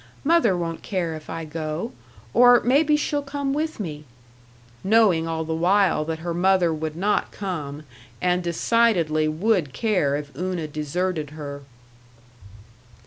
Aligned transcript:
Mother 0.23 0.57
won't 0.57 0.81
care 0.81 1.13
if 1.13 1.29
I 1.29 1.45
go. 1.45 1.91
Or 2.33 2.59
maybe 2.61 2.97
she'll 2.97 3.21
come 3.21 3.53
with 3.53 3.79
me" 3.79 4.03
knowing 4.83 5.27
all 5.27 5.43
the 5.45 5.53
while 5.53 6.03
that 6.05 6.17
her 6.25 6.33
mother 6.33 6.73
would 6.73 6.95
not 6.95 7.29
come, 7.31 7.83
and 8.19 8.41
decidedly 8.41 9.27
would 9.27 9.73
care 9.73 10.15
if 10.15 10.35
Una 10.35 10.67
deserted 10.67 11.29
her. 11.37 11.61